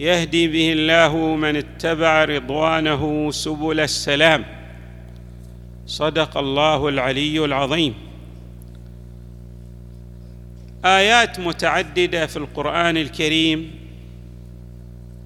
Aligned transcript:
يهدي 0.00 0.48
به 0.48 0.72
الله 0.72 1.36
من 1.36 1.56
اتبع 1.56 2.24
رضوانه 2.24 3.30
سبل 3.30 3.80
السلام. 3.80 4.44
صدق 5.86 6.36
الله 6.36 6.88
العلي 6.88 7.44
العظيم. 7.44 7.94
آيات 10.84 11.40
متعددة 11.40 12.26
في 12.26 12.36
القرآن 12.36 12.96
الكريم 12.96 13.70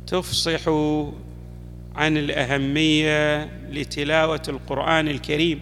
تفصح 0.07 0.69
عن 1.97 2.17
الأهمية 2.17 3.45
لتلاوة 3.71 4.43
القرآن 4.49 5.09
الكريم 5.09 5.61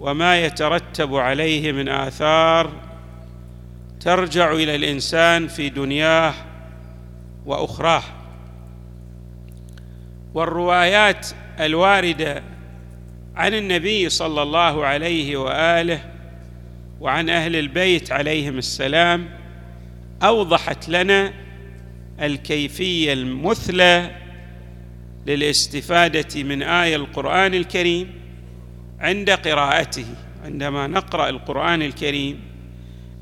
وما 0.00 0.44
يترتب 0.44 1.14
عليه 1.14 1.72
من 1.72 1.88
آثار 1.88 2.72
ترجع 4.00 4.52
إلى 4.52 4.74
الإنسان 4.74 5.48
في 5.48 5.68
دنياه 5.68 6.34
وأخراه. 7.48 8.02
والروايات 10.34 11.26
الواردة 11.60 12.42
عن 13.36 13.54
النبي 13.54 14.08
صلى 14.08 14.42
الله 14.42 14.86
عليه 14.86 15.36
وآله 15.36 16.00
وعن 17.00 17.30
أهل 17.30 17.56
البيت 17.56 18.12
عليهم 18.12 18.58
السلام 18.58 19.28
أوضحت 20.22 20.88
لنا 20.88 21.32
الكيفية 22.20 23.12
المثلى 23.12 24.10
للاستفادة 25.26 26.42
من 26.42 26.62
آية 26.62 26.96
القرآن 26.96 27.54
الكريم 27.54 28.10
عند 29.00 29.30
قراءته 29.30 30.06
عندما 30.44 30.86
نقرأ 30.86 31.28
القرآن 31.28 31.82
الكريم 31.82 32.40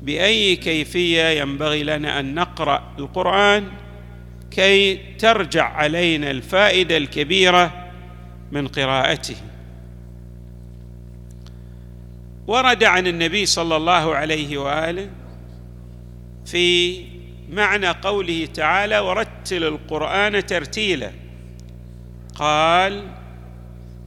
بأي 0.01 0.55
كيفية 0.55 1.41
ينبغي 1.41 1.83
لنا 1.83 2.19
أن 2.19 2.35
نقرأ 2.35 2.93
القرآن 2.99 3.67
كي 4.51 4.95
ترجع 5.19 5.65
علينا 5.65 6.31
الفائدة 6.31 6.97
الكبيرة 6.97 7.91
من 8.51 8.67
قراءته. 8.67 9.35
ورد 12.47 12.83
عن 12.83 13.07
النبي 13.07 13.45
صلى 13.45 13.75
الله 13.75 14.15
عليه 14.15 14.57
وآله 14.57 15.09
في 16.45 17.03
معنى 17.49 17.87
قوله 17.87 18.45
تعالى 18.45 18.99
ورتل 18.99 19.63
القرآن 19.63 20.45
ترتيلا 20.45 21.11
قال 22.35 23.07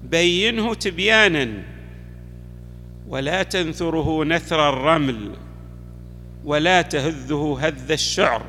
بينه 0.03 0.75
تبيانا 0.75 1.63
ولا 3.09 3.43
تنثره 3.43 4.25
نثر 4.25 4.69
الرمل 4.69 5.31
ولا 6.45 6.83
تهذه 6.83 7.59
هذ 7.61 7.93
الشعر 7.93 8.43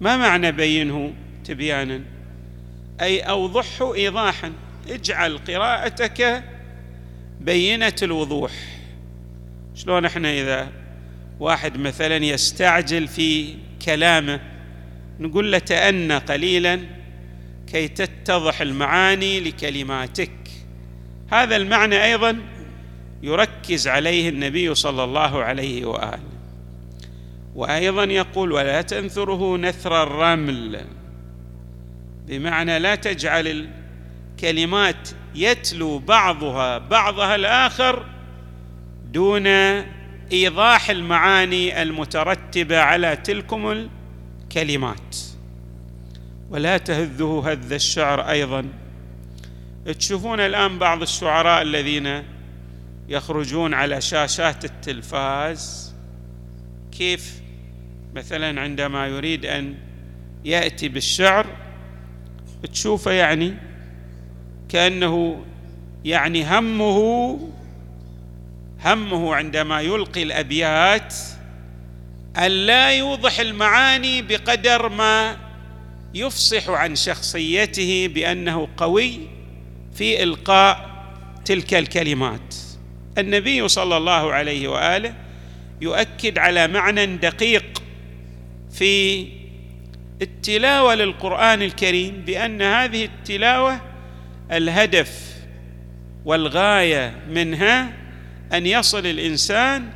ما 0.00 0.16
معنى 0.16 0.52
بينه 0.52 1.12
تبيانا؟ 1.44 2.00
أي 3.00 3.20
أوضحه 3.20 3.94
ايضاحا. 3.94 4.52
اجعل 4.88 5.38
قراءتك 5.38 6.44
بينة 7.40 7.96
الوضوح. 8.02 8.52
شلون 9.74 10.04
إحنا 10.04 10.32
إذا 10.32 10.68
واحد 11.40 11.78
مثلا 11.78 12.16
يستعجل 12.16 13.08
في 13.08 13.54
كلامه 13.84 14.40
نقول 15.20 15.52
له 15.52 15.58
تأنى 15.58 16.16
قليلا 16.16 16.80
كي 17.72 17.88
تتضح 17.88 18.60
المعاني 18.60 19.40
لكلماتك. 19.40 20.30
هذا 21.32 21.56
المعنى 21.56 22.04
أيضا 22.04 22.36
يركز 23.22 23.88
عليه 23.88 24.28
النبي 24.28 24.74
صلى 24.74 25.04
الله 25.04 25.42
عليه 25.42 25.84
وآله. 25.84 26.35
وأيضا 27.56 28.04
يقول 28.04 28.52
ولا 28.52 28.82
تنثره 28.82 29.56
نثر 29.56 30.02
الرمل. 30.02 30.80
بمعنى 32.26 32.78
لا 32.78 32.94
تجعل 32.94 33.68
الكلمات 34.38 35.08
يتلو 35.34 35.98
بعضها 35.98 36.78
بعضها 36.78 37.34
الآخر 37.34 38.06
دون 39.12 39.46
إيضاح 40.32 40.90
المعاني 40.90 41.82
المترتبة 41.82 42.78
على 42.78 43.16
تلكم 43.16 43.88
الكلمات. 44.42 45.16
ولا 46.50 46.78
تهذه 46.78 47.42
هذ 47.46 47.72
الشعر 47.72 48.30
أيضا. 48.30 48.68
تشوفون 49.98 50.40
الآن 50.40 50.78
بعض 50.78 51.02
الشعراء 51.02 51.62
الذين 51.62 52.22
يخرجون 53.08 53.74
على 53.74 54.00
شاشات 54.00 54.64
التلفاز 54.64 55.94
كيف 56.92 57.45
مثلا 58.14 58.60
عندما 58.60 59.06
يريد 59.06 59.46
أن 59.46 59.74
يأتي 60.44 60.88
بالشعر 60.88 61.46
تشوفه 62.72 63.10
يعني 63.10 63.54
كأنه 64.68 65.44
يعني 66.04 66.58
همه 66.58 67.38
همه 68.84 69.34
عندما 69.34 69.80
يلقي 69.80 70.22
الأبيات 70.22 71.14
أن 72.36 72.50
لا 72.50 72.90
يوضح 72.90 73.40
المعاني 73.40 74.22
بقدر 74.22 74.88
ما 74.88 75.36
يفصح 76.14 76.68
عن 76.68 76.96
شخصيته 76.96 78.10
بأنه 78.14 78.68
قوي 78.76 79.18
في 79.94 80.22
إلقاء 80.22 80.96
تلك 81.44 81.74
الكلمات. 81.74 82.54
النبي 83.18 83.68
صلى 83.68 83.96
الله 83.96 84.32
عليه 84.32 84.68
وآله 84.68 85.14
يؤكد 85.80 86.38
على 86.38 86.68
معنى 86.68 87.06
دقيق 87.06 87.82
في 88.78 89.26
التلاوة 90.22 90.94
للقرآن 90.94 91.62
الكريم 91.62 92.22
بأن 92.26 92.62
هذه 92.62 93.04
التلاوة 93.04 93.80
الهدف 94.52 95.36
والغاية 96.24 97.14
منها 97.30 97.92
أن 98.52 98.66
يصل 98.66 99.06
الإنسان 99.06 99.88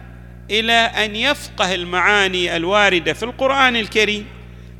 إلى 0.50 0.72
أن 0.72 1.16
يفقه 1.16 1.74
المعاني 1.74 2.56
الواردة 2.56 3.12
في 3.12 3.22
القرآن 3.22 3.76
الكريم 3.76 4.26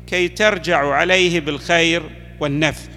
كي 0.07 0.27
ترجع 0.27 0.93
عليه 0.93 1.39
بالخير 1.39 2.03
والنفع. 2.39 2.91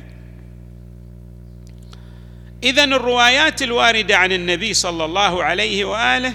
اذا 2.62 2.84
الروايات 2.84 3.62
الواردة 3.62 4.16
عن 4.16 4.32
النبي 4.32 4.75
صلى 4.75 5.04
الله 5.04 5.44
عليه 5.44 5.84
وآله 5.84 6.34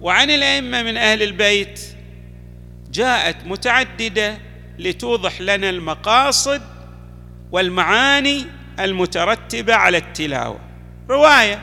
وعن 0.00 0.30
الأئمة 0.30 0.82
من 0.82 0.96
أهل 0.96 1.22
البيت 1.22 1.95
جاءت 2.96 3.36
متعددة 3.46 4.38
لتوضح 4.78 5.40
لنا 5.40 5.70
المقاصد 5.70 6.62
والمعاني 7.52 8.46
المترتبة 8.80 9.74
على 9.74 9.98
التلاوة. 9.98 10.60
رواية 11.10 11.60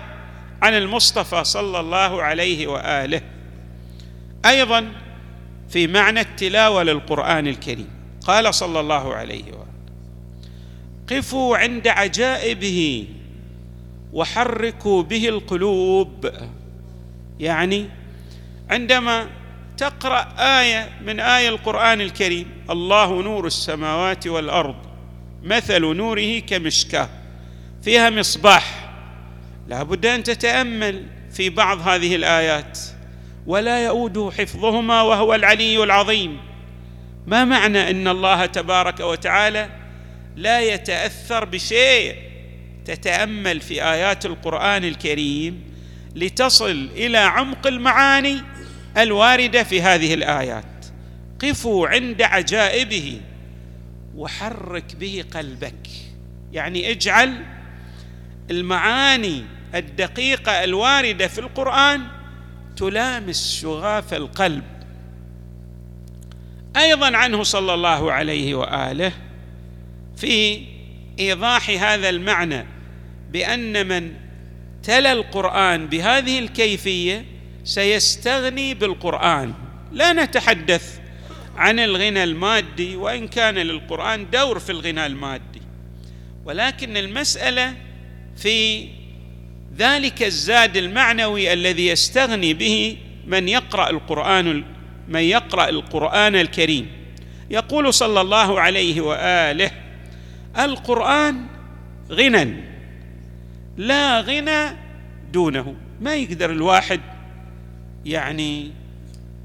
عن 0.62 0.74
المصطفى 0.74 1.44
صلى 1.44 1.80
الله 1.80 2.24
عليه 2.24 2.68
وآله 2.68 3.22
أيضا 4.46 4.92
في 5.70 5.88
معنى 5.88 6.22
التلاوة 6.22 6.84
للقرآن 6.84 7.48
الكريم. 7.48 7.90
قال 8.28 8.54
صلى 8.54 8.80
الله 8.80 9.14
عليه 9.14 9.44
وآله 9.44 9.64
قفوا 11.10 11.58
عند 11.58 11.88
عجائبه 11.88 13.08
وحركوا 14.14 15.04
به 15.04 15.30
القلوب. 15.30 16.32
يعني 17.40 17.90
عندما 18.70 19.28
تقرأ 19.78 20.28
آية 20.38 20.90
من 21.06 21.20
آية 21.20 21.50
القرآن 21.50 22.02
الكريم. 22.02 22.48
الله 22.70 23.22
نور 23.22 23.48
السماوات 23.48 24.28
والأرض 24.28 24.76
مثل 25.44 25.82
نوره 25.82 26.40
كمشكاة 26.40 27.10
فيها 27.84 28.10
مصباح. 28.10 28.94
لا 29.68 29.84
بد 29.84 30.06
أن 30.06 30.24
تتأمل 30.24 31.06
في 31.32 31.50
بعض 31.50 31.88
هذه 31.88 32.16
الآيات. 32.16 32.80
ولا 33.48 33.86
يؤوده 33.86 34.32
حفظهما 34.38 35.02
وهو 35.02 35.36
العلي 35.36 35.84
العظيم. 35.84 36.38
ما 37.28 37.46
معنى 37.46 37.90
إن 37.90 38.08
الله 38.08 38.46
تبارك 38.46 39.00
وتعالى 39.00 39.70
لا 40.36 40.62
يتأثر 40.62 41.46
بشيء؟ 41.46 42.16
تتأمل 42.86 43.62
في 43.62 43.84
آيات 43.84 44.26
القرآن 44.26 44.84
الكريم 44.84 45.64
لتصل 46.16 46.90
إلى 46.96 47.18
عمق 47.18 47.68
المعاني. 47.68 48.42
الواردة 48.98 49.64
في 49.64 49.82
هذه 49.82 50.14
الآيات. 50.14 50.86
قفوا 51.42 51.88
عند 51.88 52.22
عجائبه 52.22 53.22
وحرك 54.16 54.96
به 54.96 55.24
قلبك. 55.34 55.88
يعني 56.54 56.92
اجعل 56.92 57.46
المعاني 58.52 59.44
الدقيقة 59.76 60.64
الواردة 60.64 61.28
في 61.28 61.40
القرآن 61.40 62.02
تلامس 62.78 63.62
شغاف 63.62 64.14
القلب. 64.14 64.64
أيضا 66.78 67.18
عنه 67.18 67.44
صلى 67.44 67.74
الله 67.74 68.12
عليه 68.12 68.56
وآله 68.56 69.12
في 70.16 70.66
إيضاح 71.20 71.70
هذا 71.70 72.10
المعنى 72.10 72.66
بأن 73.32 73.88
من 73.88 74.14
تلا 74.84 75.12
القرآن 75.12 75.88
بهذه 75.88 76.40
الكيفية 76.40 77.26
سيستغني 77.64 78.74
بالقرآن. 78.74 79.54
لا 79.92 80.14
نتحدث 80.14 81.00
عن 81.56 81.80
الغنى 81.80 82.24
المادي 82.24 82.96
وإن 82.96 83.28
كان 83.28 83.56
للقرآن 83.56 84.30
دور 84.30 84.60
في 84.60 84.72
الغنى 84.72 85.06
المادي. 85.06 85.62
ولكن 86.46 86.98
المسألة 86.98 87.74
في 88.38 88.88
ذلك 89.78 90.24
الزاد 90.24 90.78
المعنوي 90.78 91.54
الذي 91.54 91.88
يستغني 91.88 92.54
به 92.54 92.98
من 93.28 93.50
يقرأ 93.50 93.90
القرآن 93.90 94.64
من 95.08 95.22
يقرأ 95.22 95.70
القرآن 95.70 96.36
الكريم. 96.36 96.88
يقول 97.50 97.94
صلى 97.94 98.22
الله 98.22 98.62
عليه 98.62 99.02
وآله 99.02 99.72
القرآن 100.60 101.46
غنى 102.12 102.54
لا 103.78 104.22
غنى 104.22 104.78
دونه. 105.32 105.76
ما 106.02 106.16
يقدر 106.16 106.52
الواحد 106.52 107.02
يعني 108.06 108.72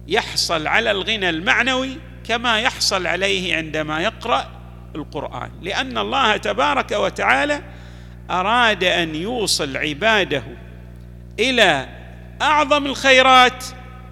يحصل 0.09 0.67
على 0.67 0.91
الغنى 0.91 1.31
المعنوي 1.31 1.97
كما 2.25 2.61
يحصل 2.61 3.07
عليه 3.07 3.57
عندما 3.57 4.01
يقرأ 4.01 4.51
القرآن. 4.95 5.51
لأن 5.63 5.99
الله 5.99 6.37
تبارك 6.37 6.93
وتعالى 6.93 7.63
أراد 8.31 8.85
أن 8.85 9.15
يوصل 9.15 9.77
عباده 9.77 10.43
إلى 11.41 11.89
أعظم 12.43 12.87
الخيرات 12.87 13.65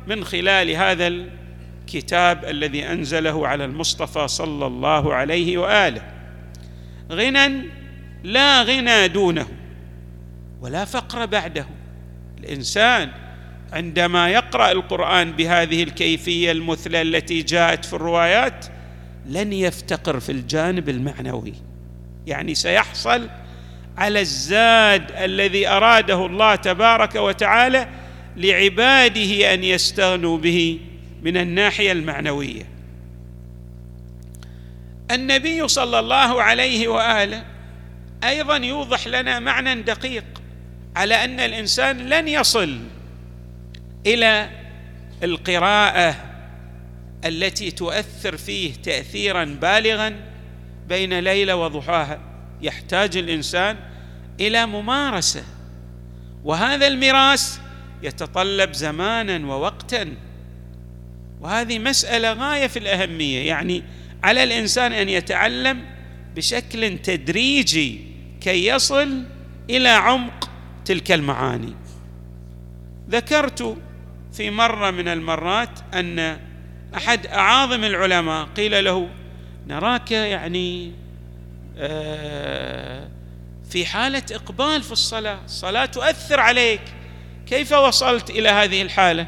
من 0.06 0.24
خلال 0.24 0.70
هذا 0.70 1.06
الكتاب 1.06 2.44
الذي 2.44 2.86
أنزله 2.86 3.48
على 3.48 3.64
المصطفى 3.64 4.28
صلى 4.28 4.66
الله 4.66 5.14
عليه 5.14 5.58
وآله. 5.58 6.02
غنى 7.12 7.62
لا 8.24 8.62
غنى 8.62 9.08
دونه 9.08 9.48
ولا 10.60 10.84
فقر 10.84 11.26
بعده. 11.26 11.66
الإنسان 12.38 13.25
عندما 13.72 14.30
يقرأ 14.30 14.72
القرآن 14.72 15.32
بهذه 15.32 15.82
الكيفية 15.82 16.52
المثلى 16.52 17.02
التي 17.02 17.42
جاءت 17.42 17.84
في 17.84 17.92
الروايات 17.92 18.66
لن 19.26 19.52
يفتقر 19.52 20.20
في 20.20 20.32
الجانب 20.32 20.88
المعنوي. 20.88 21.54
يعني 22.26 22.54
سيحصل 22.54 23.28
على 23.98 24.20
الزاد 24.20 25.12
الذي 25.12 25.68
أراده 25.68 26.26
الله 26.26 26.54
تبارك 26.54 27.14
وتعالى 27.14 27.88
لعباده 28.36 29.54
أن 29.54 29.64
يستغنوا 29.64 30.38
به 30.38 30.80
من 31.22 31.36
الناحية 31.36 31.92
المعنوية. 31.92 32.66
النبي 35.10 35.68
صلى 35.68 35.98
الله 35.98 36.42
عليه 36.42 36.88
وآله 36.88 37.44
أيضا 38.24 38.56
يوضح 38.56 39.06
لنا 39.06 39.38
معنى 39.38 39.82
دقيق 39.82 40.24
على 40.96 41.24
أن 41.24 41.40
الإنسان 41.40 41.98
لن 41.98 42.28
يصل 42.28 42.78
إلى 44.06 44.50
القراءة 45.22 46.16
التي 47.24 47.70
تؤثر 47.70 48.36
فيه 48.36 48.74
تاثيرا 48.74 49.44
بالغا 49.44 50.16
بين 50.88 51.18
ليلة 51.18 51.56
وضحاها. 51.56 52.20
يحتاج 52.62 53.16
الإنسان 53.16 53.76
إلى 54.40 54.66
ممارسة 54.66 55.44
وهذا 56.44 56.86
الميراث 56.86 57.58
يتطلب 58.02 58.72
زمانا 58.72 59.46
ووقتا. 59.46 60.14
وهذه 61.40 61.78
مسألة 61.78 62.32
غاية 62.32 62.66
في 62.66 62.78
الأهمية 62.78 63.46
يعني 63.46 63.82
على 64.22 64.42
الإنسان 64.42 64.92
أن 64.92 65.08
يتعلم 65.08 65.84
بشكل 66.36 66.98
تدريجي 66.98 68.00
كي 68.40 68.66
يصل 68.66 69.24
إلى 69.70 69.88
عمق 69.88 70.50
تلك 70.84 71.12
المعاني. 71.12 71.74
ذكرت 73.10 73.76
في 74.36 74.50
مرة 74.50 74.90
من 74.90 75.08
المرات 75.08 75.70
أن 75.94 76.38
أحد 76.96 77.26
أعاظم 77.26 77.84
العلماء 77.84 78.44
قيل 78.44 78.84
له 78.84 79.08
نراك 79.66 80.10
يعني 80.10 80.92
آه، 81.78 83.08
في 83.70 83.86
حالة 83.86 84.22
إقبال 84.32 84.82
في 84.82 84.92
الصلاة 84.92 85.44
الصلاة 85.44 85.86
تؤثر 85.86 86.40
عليك 86.40 86.80
كيف 87.46 87.72
وصلت 87.72 88.30
إلى 88.30 88.48
هذه 88.48 88.82
الحالة؟ 88.82 89.26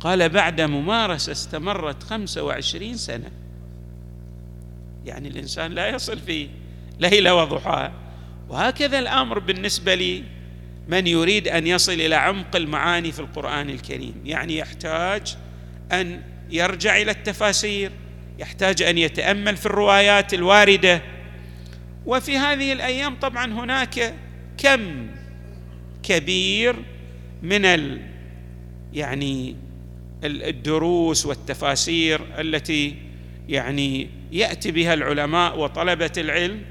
قال 0.00 0.28
بعد 0.28 0.60
ممارسة 0.60 1.32
استمرت 1.32 2.02
خمسه 2.02 2.42
وعشرين 2.42 2.96
سنة. 2.96 3.30
يعني 5.04 5.28
الإنسان 5.28 5.72
لا 5.72 5.88
يصل 5.88 6.18
في 6.18 6.48
ليلة 7.00 7.34
وضحاها. 7.34 7.92
وهكذا 8.48 8.98
الأمر 8.98 9.38
بالنسبة 9.38 9.94
لي. 9.94 10.24
من 10.88 11.06
يريد 11.06 11.48
أن 11.48 11.66
يصل 11.66 11.92
إلى 11.92 12.14
عمق 12.14 12.56
المعاني 12.56 13.12
في 13.12 13.20
القرآن 13.20 13.70
الكريم. 13.70 14.14
يعني 14.24 14.56
يحتاج 14.56 15.36
أن 15.92 16.22
يرجع 16.50 16.96
إلى 16.96 17.10
التفاسير 17.10 17.90
يحتاج 18.38 18.82
أن 18.82 18.98
يتأمل 18.98 19.56
في 19.56 19.66
الروايات 19.66 20.34
الواردة. 20.34 21.02
وفي 22.06 22.38
هذه 22.38 22.72
الأيام 22.72 23.14
طبعا 23.14 23.52
هناك 23.52 24.14
كم 24.58 25.06
كبير 26.02 26.76
من 27.42 27.64
ال 27.64 28.00
يعني 28.92 29.56
الدروس 30.24 31.26
والتفاسير 31.26 32.20
التي 32.38 32.96
يعني 33.48 34.08
يأتي 34.32 34.70
بها 34.70 34.94
العلماء 34.94 35.58
وطلبة 35.58 36.12
العلم 36.18 36.62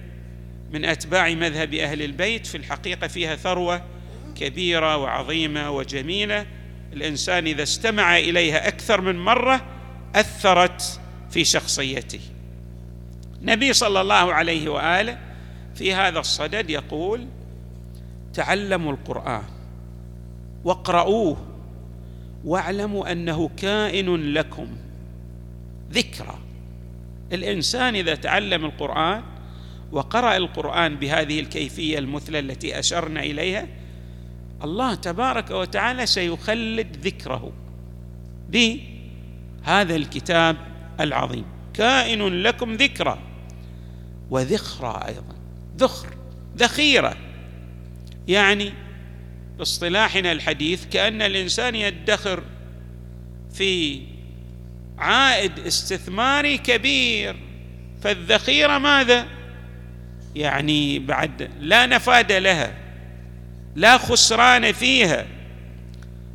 من 0.72 0.86
أتباع 0.86 1.30
مذهب 1.30 1.74
أهل 1.74 2.02
البيت. 2.02 2.46
في 2.46 2.58
الحقيقة 2.58 3.08
فيها 3.08 3.36
ثروة 3.36 3.95
كبيرة 4.36 4.98
وعظيمة 4.98 5.72
وجميلة. 5.72 6.46
الإنسان 6.94 7.48
إذا 7.48 7.64
استمع 7.64 8.18
إليها 8.18 8.68
أكثر 8.68 9.02
من 9.02 9.20
مرة 9.20 9.66
أثرت 10.16 11.00
في 11.30 11.46
شخصيته. 11.46 12.20
النبي 13.42 13.74
صلى 13.74 14.02
الله 14.02 14.34
عليه 14.34 14.70
وآله 14.70 15.18
في 15.76 15.94
هذا 15.94 16.20
الصدد 16.20 16.70
يقول 16.70 17.28
تعلموا 18.34 18.92
القرآن 18.92 19.44
واقرؤوه 20.64 21.38
واعلموا 22.46 23.12
أنه 23.12 23.50
كائن 23.58 24.16
لكم. 24.16 24.68
ذكرى. 25.92 26.40
الإنسان 27.34 27.96
إذا 27.96 28.16
تعلم 28.16 28.66
القرآن 28.66 29.24
وقرأ 29.92 30.38
القرآن 30.38 30.96
بهذه 30.96 31.40
الكيفية 31.40 32.00
المثلى 32.00 32.40
التي 32.40 32.80
أشرنا 32.80 33.20
إليها 33.20 33.68
الله 34.66 34.96
تبارك 34.96 35.52
وتعالى 35.52 36.06
سيخلد 36.06 36.98
ذكره. 37.08 37.54
بهذا 38.50 39.96
الكتاب 39.96 40.58
العظيم. 41.00 41.46
كائن 41.74 42.28
لكم 42.28 42.74
ذكرى 42.74 43.20
وذخرى 44.30 45.04
أيضا. 45.08 45.36
ذخر 45.78 46.08
ذخيرة. 46.58 47.18
يعني 48.28 48.74
باصطلاحنا 49.58 50.32
الحديث 50.32 50.86
كأن 50.86 51.22
الإنسان 51.22 51.76
يدخر 51.76 52.44
في 53.54 54.02
عائد 54.98 55.60
استثماري 55.60 56.58
كبير. 56.58 57.36
فالذخيرة 58.02 58.78
ماذا؟ 58.78 59.28
يعني 60.36 61.00
بعد 61.00 61.50
لا 61.60 61.86
نفاد 61.86 62.32
لها. 62.32 62.85
لا 63.76 63.98
خسران 63.98 64.72
فيها. 64.72 65.26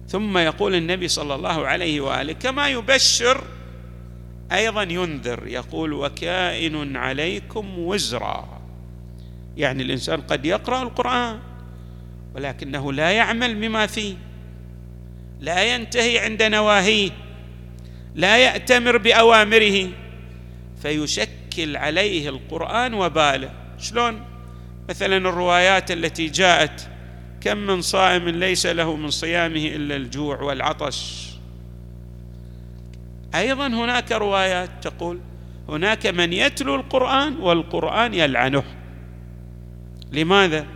ثم 0.08 0.38
يقول 0.38 0.74
النبي 0.74 1.08
صلى 1.08 1.34
الله 1.34 1.66
عليه 1.66 2.00
وآله 2.00 2.32
كما 2.32 2.68
يبشر 2.68 3.44
أيضا 4.52 4.82
ينذر 4.82 5.46
يقول 5.46 5.92
وكائن 5.92 6.96
عليكم 6.96 7.78
وزرا. 7.78 8.60
يعني 9.56 9.82
الإنسان 9.82 10.20
قد 10.20 10.46
يقرأ 10.46 10.82
القرآن 10.82 11.38
ولكنه 12.34 12.92
لا 12.92 13.10
يعمل 13.10 13.54
بما 13.54 13.86
فيه 13.86 14.14
لا 15.40 15.74
ينتهي 15.74 16.18
عند 16.18 16.42
نواهيه 16.42 17.10
لا 18.14 18.38
يأتمر 18.38 18.96
بأوامره 18.96 19.88
فيشكل 20.82 21.76
عليه 21.76 22.28
القرآن 22.28 22.94
وباله. 22.94 23.50
شلون؟ 23.78 24.24
مثلا 24.88 25.16
الروايات 25.16 25.90
التي 25.90 26.26
جاءت 26.26 26.89
كم 27.40 27.56
من 27.58 27.80
صائم 27.80 28.28
ليس 28.28 28.66
له 28.66 28.96
من 28.96 29.10
صيامه 29.10 29.66
إلا 29.66 29.96
الجوع 29.96 30.42
والعطش. 30.42 31.30
أيضا 33.34 33.66
هناك 33.66 34.12
روايات 34.12 34.70
تقول 34.82 35.20
هناك 35.68 36.06
من 36.06 36.32
يتلو 36.32 36.74
القرآن 36.74 37.36
والقرآن 37.36 38.14
يلعنه. 38.14 38.64
لماذا؟ 40.12 40.66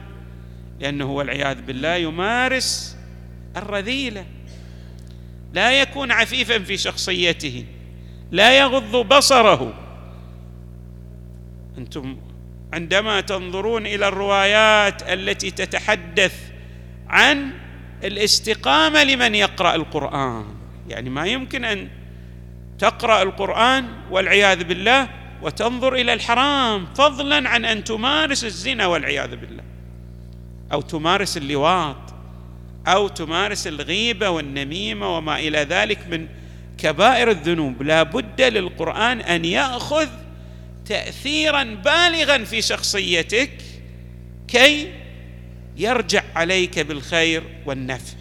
لأنه 0.81 1.11
والعياذ 1.11 1.63
بالله 1.63 1.95
يمارس 1.95 2.97
الرذيلة. 3.57 4.27
لا 5.53 5.81
يكون 5.81 6.13
عفيفا 6.13 6.59
في 6.59 6.77
شخصيته. 6.77 7.65
لا 8.33 8.59
يغض 8.59 8.97
بصره. 8.97 9.75
أنتم 11.79 12.17
عندما 12.73 13.21
تنظرون 13.21 13.87
إلى 13.87 14.09
الروايات 14.09 15.03
التي 15.03 15.51
تتحدث 15.51 16.54
عن 17.15 17.51
الاستقامة 18.05 19.05
لمن 19.05 19.35
يقرأ 19.35 19.75
القرآن. 19.75 20.45
يعني 20.89 21.11
ما 21.11 21.27
يمكن 21.27 21.65
أن 21.65 21.89
تقرأ 22.79 23.23
القرآن 23.23 23.89
والعياذ 24.11 24.65
بالله 24.65 25.09
وتنظر 25.43 25.95
إلى 25.95 26.13
الحرام 26.13 26.87
فضلا 26.95 27.49
عن 27.49 27.65
أن 27.65 27.85
تمارس 27.85 28.45
الزنا 28.45 28.87
والعياذ 28.87 29.37
بالله. 29.37 29.63
أو 30.73 30.81
تمارس 30.81 31.37
اللواط 31.37 32.15
أو 32.87 33.09
تمارس 33.09 33.67
الغيبة 33.67 34.31
والنميمة 34.31 35.17
وما 35.17 35.39
إلى 35.39 35.59
ذلك 35.59 35.99
من 36.11 36.29
كبائر 36.79 37.31
الذنوب. 37.31 37.83
لا 37.83 38.03
بد 38.03 38.43
للقرآن 38.43 39.21
أن 39.21 39.45
يأخذ 39.45 40.09
تاثيرا 40.87 41.63
بالغا 41.63 42.45
في 42.45 42.63
شخصيتك 42.63 43.51
كي 44.49 45.04
يرجع 45.77 46.23
عليك 46.35 46.79
بالخير 46.79 47.43
والنفع. 47.67 48.17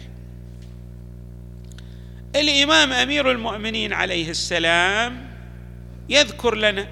الإمام 2.36 2.92
أمير 2.92 3.30
المؤمنين 3.30 3.92
عليه 3.92 4.30
السلام 4.30 5.30
يذكر 6.08 6.54
لنا 6.54 6.88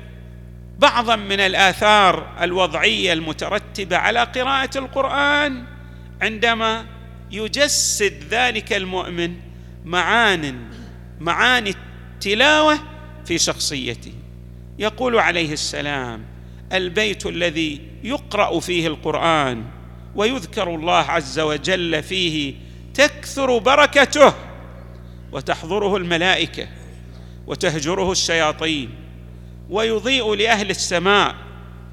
بعضا 0.79 1.17
من 1.17 1.41
الآثار 1.41 2.37
الوضعية 2.41 3.13
المترتبة 3.13 3.97
على 3.97 4.23
قراءة 4.23 4.79
القرآن 4.79 5.65
عندما 6.23 6.87
يجسد 7.31 8.25
ذلك 8.31 8.73
المؤمن 8.73 9.35
معان 9.85 10.71
معاني 11.21 11.71
التلاوة 11.71 12.79
في 13.25 13.39
شخصيته. 13.39 14.13
يقول 14.79 15.19
عليه 15.19 15.53
السلام 15.53 16.25
البيت 16.73 17.27
الذي 17.27 17.81
يقرأ 18.05 18.61
فيه 18.61 18.87
القرآن 18.87 19.65
ويذكر 20.17 20.75
الله 20.75 20.99
عز 21.11 21.41
وجل 21.41 22.03
فيه 22.03 22.55
تكثر 22.95 23.59
بركته 23.59 24.33
وتحضره 25.33 25.97
الملائكة 25.97 26.67
وتهجره 27.47 28.13
الشياطين 28.13 28.91
ويضيء 29.71 30.35
لأهل 30.35 30.71
السماء 30.71 31.35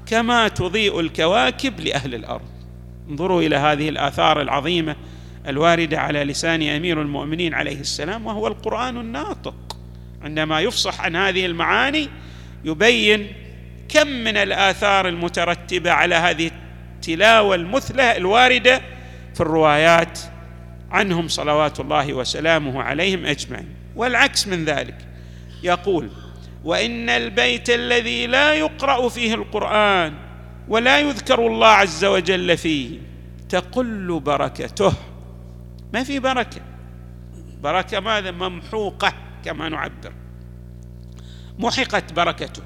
كما 0.06 0.48
تضيء 0.48 1.00
الكواكب 1.00 1.80
لأهل 1.80 2.14
الأرض. 2.14 2.48
انظروا 3.10 3.42
إلى 3.42 3.56
هذه 3.56 3.88
الآثار 3.88 4.40
العظيمة 4.40 4.96
الواردة 5.46 6.00
على 6.00 6.24
لسان 6.24 6.62
أمير 6.62 7.02
المؤمنين 7.02 7.54
عليه 7.54 7.80
السلام 7.80 8.26
وهو 8.26 8.46
القرآن 8.46 8.96
الناطق. 8.96 9.54
عندما 10.22 10.60
يفصح 10.60 11.00
عن 11.00 11.16
هذه 11.16 11.46
المعاني 11.46 12.08
يبين 12.64 13.26
كم 13.88 14.06
من 14.06 14.36
الآثار 14.36 15.08
المترتبة 15.08 15.90
على 15.90 16.14
هذه 16.14 16.50
التلاوة 17.00 17.54
المثلى 17.54 18.16
الواردة 18.16 18.80
في 19.34 19.40
الروايات 19.40 20.18
عنهم 20.90 21.28
صلوات 21.28 21.80
الله 21.80 22.14
وسلامه 22.14 22.82
عليهم 22.82 23.26
أجمعين. 23.26 23.74
والعكس 23.96 24.46
من 24.46 24.64
ذلك 24.64 24.96
يقول 25.62 26.10
وإن 26.64 27.08
البيت 27.08 27.70
الذي 27.70 28.26
لا 28.26 28.54
يقرأ 28.54 29.08
فيه 29.08 29.34
القرآن 29.34 30.14
ولا 30.68 30.98
يذكر 30.98 31.46
الله 31.46 31.66
عز 31.66 32.04
وجل 32.04 32.56
فيه 32.56 32.98
تقل 33.48 34.20
بركته. 34.20 34.92
ما 35.92 36.04
في 36.04 36.18
بركة. 36.18 36.60
بركة 37.62 38.00
ماذا؟ 38.00 38.30
ممحوقة 38.30 39.12
كما 39.44 39.68
نعبر. 39.68 40.12
محقت 41.58 42.12
بركته. 42.12 42.62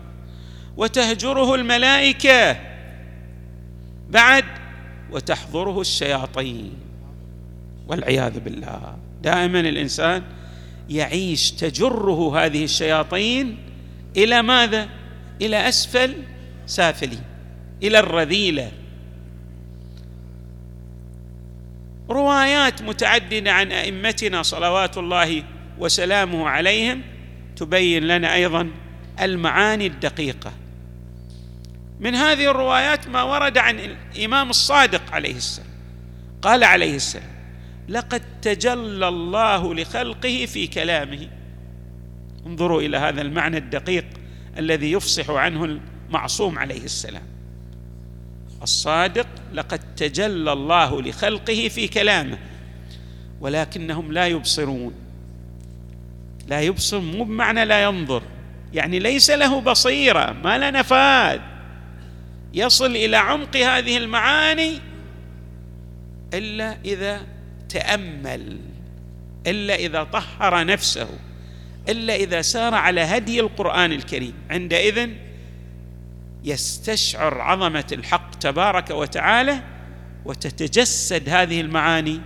وتهجره 0.77 1.55
الملائكة 1.55 2.74
بعد 4.15 4.45
وتحضره 5.11 5.81
الشياطين 5.81 6.73
والعياذ 7.89 8.41
بالله. 8.41 8.97
دائما 9.23 9.61
الإنسان 9.61 10.23
يعيش 10.91 11.51
تجره 11.51 12.45
هذه 12.45 12.65
الشياطين 12.65 13.59
إلى 14.17 14.43
ماذا؟ 14.43 14.89
إلى 15.43 15.69
أسفل 15.69 16.15
سافلي 16.67 17.19
إلى 17.83 17.99
الرذيلة. 17.99 18.73
روايات 22.11 22.83
متعددة 22.83 23.53
عن 23.53 23.73
أئمتنا 23.73 24.43
صلوات 24.43 24.99
الله 24.99 25.43
وسلامه 25.79 26.49
عليهم 26.49 27.03
تبين 27.57 28.03
لنا 28.05 28.35
أيضا 28.35 28.71
المعاني 29.21 29.87
الدقيقة. 29.87 30.53
من 32.01 32.15
هذه 32.15 32.51
الروايات 32.51 33.09
ما 33.09 33.23
ورد 33.23 33.59
عن 33.59 33.97
الإمام 34.15 34.51
الصادق 34.51 35.13
عليه 35.13 35.37
السلام. 35.37 35.69
قال 36.43 36.65
عليه 36.65 36.97
السلام 36.97 37.35
لقد 37.89 38.23
تجلى 38.43 39.09
الله 39.09 39.75
لخلقه 39.75 40.47
في 40.47 40.67
كلامه. 40.67 41.29
انظروا 42.47 42.81
إلى 42.81 42.97
هذا 42.97 43.23
المعنى 43.23 43.57
الدقيق 43.57 44.05
الذي 44.59 44.93
يفصح 44.93 45.31
عنه 45.31 45.65
المعصوم 46.09 46.59
عليه 46.59 46.85
السلام. 46.85 47.27
الصادق 48.63 49.27
لقد 49.53 49.95
تجلى 49.97 50.53
الله 50.53 51.03
لخلقه 51.03 51.69
في 51.69 51.89
كلامه. 51.89 52.39
ولكنهم 53.41 54.13
لا 54.13 54.27
يبصرون. 54.27 54.95
لا 56.49 56.61
يبصر 56.61 57.01
مو 57.01 57.25
بمعنى 57.25 57.65
لا 57.65 57.83
ينظر. 57.83 58.23
يعني 58.73 58.99
ليس 58.99 59.31
له 59.31 59.61
بصيرة 59.61 60.37
ما 60.45 60.59
له 60.59 60.71
نفاذ. 60.71 61.41
يصل 62.55 62.97
إلى 62.97 63.17
عمق 63.17 63.57
هذه 63.57 63.97
المعاني 63.97 64.79
إلا 66.35 66.77
إذا 66.85 67.27
تأمل 67.69 68.59
إلا 69.47 69.75
إذا 69.75 70.05
طهر 70.05 70.67
نفسه 70.67 71.09
إلا 71.89 72.15
إذا 72.15 72.43
سار 72.43 72.75
على 72.75 73.01
هدي 73.01 73.41
القرآن 73.41 73.93
الكريم. 73.93 74.35
عندئذ 74.51 75.11
يستشعر 76.45 77.41
عظمة 77.41 77.87
الحق 77.93 78.35
تبارك 78.35 78.91
وتعالى 78.91 79.61
وتتجسد 80.25 81.29
هذه 81.29 81.61
المعاني 81.61 82.21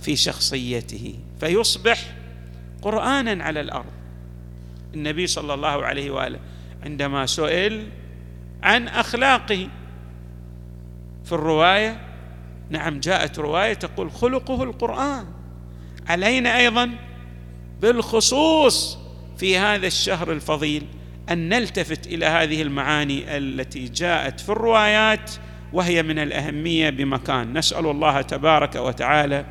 في 0.00 0.16
شخصيته 0.16 1.14
فيصبح 1.40 2.14
قرانا 2.82 3.44
على 3.44 3.60
الأرض. 3.60 3.92
النبي 4.94 5.26
صلى 5.26 5.54
الله 5.54 5.84
عليه 5.84 6.10
وآله 6.10 6.38
عندما 6.82 7.26
سئل 7.26 7.86
عن 8.64 8.88
أخلاقه. 8.88 9.68
في 11.24 11.32
الرواية 11.32 12.00
نعم 12.70 13.00
جاءت 13.00 13.38
رواية 13.38 13.74
تقول 13.74 14.10
خلقه 14.10 14.62
القرآن. 14.62 15.24
علينا 16.08 16.56
أيضا 16.58 16.90
بالخصوص 17.82 18.98
في 19.38 19.58
هذا 19.58 19.86
الشهر 19.86 20.32
الفضيل 20.32 20.86
أن 21.30 21.48
نلتفت 21.48 22.06
إلى 22.06 22.26
هذه 22.26 22.62
المعاني 22.62 23.36
التي 23.36 23.84
جاءت 23.84 24.40
في 24.40 24.48
الروايات 24.48 25.30
وهي 25.72 26.02
من 26.02 26.18
الأهمية 26.18 26.90
بمكان. 26.90 27.58
نسأل 27.58 27.86
الله 27.86 28.22
تبارك 28.22 28.74
وتعالى 28.74 29.44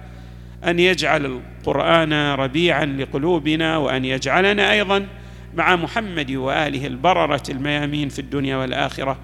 أن 0.64 0.80
يجعل 0.80 1.26
القرآن 1.26 2.14
ربيعا 2.34 2.86
لقلوبنا 2.86 3.78
وأن 3.78 4.06
يجعلنا 4.06 4.72
أيضا 4.72 5.08
مع 5.56 5.76
محمد 5.76 6.32
وآله 6.32 6.88
البررة 6.88 7.44
الميامين 7.50 8.10
في 8.10 8.20
الدنيا 8.20 8.58
والآخرة 8.58 9.18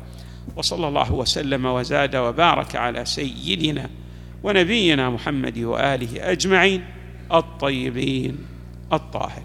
وصلى 0.56 0.88
الله 0.88 1.14
وسلم 1.14 1.66
وزاد 1.66 2.16
وبارك 2.16 2.76
على 2.76 3.06
سيدنا 3.06 3.90
ونبينا 4.44 5.10
محمد 5.10 5.60
وآله 5.60 6.32
أجمعين 6.32 6.84
الطيبين 7.34 8.38
الطاهرين. 8.94 9.36